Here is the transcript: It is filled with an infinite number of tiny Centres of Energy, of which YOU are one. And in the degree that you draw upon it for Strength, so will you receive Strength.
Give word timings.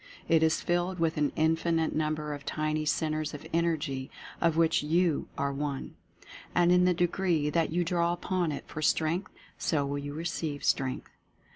It 0.27 0.41
is 0.41 0.61
filled 0.61 0.97
with 0.97 1.17
an 1.17 1.31
infinite 1.35 1.93
number 1.95 2.33
of 2.33 2.43
tiny 2.43 2.85
Centres 2.85 3.35
of 3.35 3.45
Energy, 3.53 4.09
of 4.41 4.57
which 4.57 4.81
YOU 4.81 5.27
are 5.37 5.53
one. 5.53 5.93
And 6.55 6.71
in 6.71 6.85
the 6.85 6.93
degree 6.95 7.51
that 7.51 7.71
you 7.71 7.83
draw 7.83 8.11
upon 8.11 8.51
it 8.51 8.63
for 8.67 8.81
Strength, 8.81 9.31
so 9.59 9.85
will 9.85 9.99
you 9.99 10.15
receive 10.15 10.63
Strength. 10.63 11.11